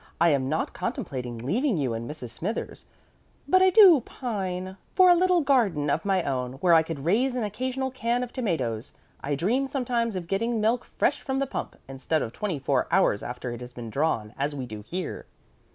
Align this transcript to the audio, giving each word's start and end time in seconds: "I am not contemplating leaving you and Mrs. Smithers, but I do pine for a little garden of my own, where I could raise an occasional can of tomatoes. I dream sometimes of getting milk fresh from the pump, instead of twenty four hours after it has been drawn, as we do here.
"I 0.19 0.29
am 0.29 0.49
not 0.49 0.73
contemplating 0.73 1.37
leaving 1.37 1.77
you 1.77 1.93
and 1.93 2.09
Mrs. 2.09 2.31
Smithers, 2.31 2.85
but 3.47 3.61
I 3.61 3.69
do 3.69 4.01
pine 4.03 4.77
for 4.95 5.11
a 5.11 5.15
little 5.15 5.41
garden 5.41 5.91
of 5.91 6.05
my 6.05 6.23
own, 6.23 6.53
where 6.53 6.73
I 6.73 6.81
could 6.81 7.05
raise 7.05 7.35
an 7.35 7.43
occasional 7.43 7.91
can 7.91 8.23
of 8.23 8.33
tomatoes. 8.33 8.93
I 9.23 9.35
dream 9.35 9.67
sometimes 9.67 10.15
of 10.15 10.25
getting 10.25 10.59
milk 10.59 10.85
fresh 10.97 11.21
from 11.21 11.37
the 11.37 11.45
pump, 11.45 11.75
instead 11.87 12.23
of 12.23 12.33
twenty 12.33 12.57
four 12.57 12.87
hours 12.89 13.21
after 13.21 13.51
it 13.51 13.61
has 13.61 13.73
been 13.73 13.91
drawn, 13.91 14.33
as 14.39 14.55
we 14.55 14.65
do 14.65 14.81
here. 14.81 15.27